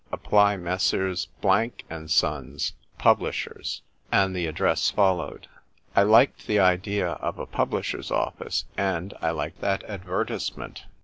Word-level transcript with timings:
Apply, 0.11 0.57
Messrs. 0.57 1.27
Blank 1.41 1.83
and 1.87 2.09
Sons, 2.09 2.73
Publishers,"— 2.97 3.83
and 4.11 4.35
the 4.35 4.47
address 4.47 4.89
followed. 4.89 5.47
I 5.95 6.01
liked 6.01 6.47
the 6.47 6.57
idea 6.57 7.09
of 7.09 7.37
a 7.37 7.45
publisher's 7.45 8.09
office, 8.09 8.65
and 8.75 9.13
I 9.21 9.29
liked 9.29 9.61
that 9.61 9.83
advertisement. 9.83 10.85